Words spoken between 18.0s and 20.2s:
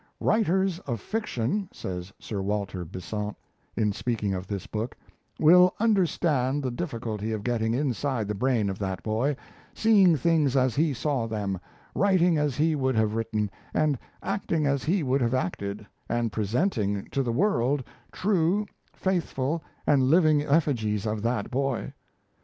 true, faithful, and